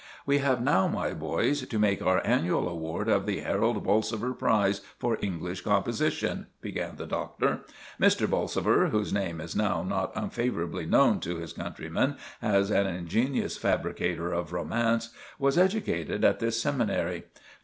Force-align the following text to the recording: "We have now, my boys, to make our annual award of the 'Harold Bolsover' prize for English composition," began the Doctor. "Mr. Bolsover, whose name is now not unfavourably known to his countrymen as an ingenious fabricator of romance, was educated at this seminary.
"We 0.25 0.39
have 0.39 0.63
now, 0.63 0.87
my 0.87 1.13
boys, 1.13 1.67
to 1.67 1.77
make 1.77 2.01
our 2.01 2.25
annual 2.25 2.67
award 2.67 3.07
of 3.07 3.27
the 3.27 3.41
'Harold 3.41 3.83
Bolsover' 3.83 4.33
prize 4.33 4.81
for 4.97 5.19
English 5.21 5.61
composition," 5.61 6.47
began 6.59 6.95
the 6.95 7.05
Doctor. 7.05 7.59
"Mr. 8.01 8.27
Bolsover, 8.27 8.87
whose 8.87 9.13
name 9.13 9.39
is 9.39 9.55
now 9.55 9.83
not 9.83 10.11
unfavourably 10.15 10.87
known 10.87 11.19
to 11.19 11.35
his 11.35 11.53
countrymen 11.53 12.15
as 12.41 12.71
an 12.71 12.87
ingenious 12.87 13.57
fabricator 13.57 14.31
of 14.33 14.53
romance, 14.53 15.11
was 15.37 15.55
educated 15.55 16.25
at 16.25 16.39
this 16.39 16.59
seminary. 16.59 17.25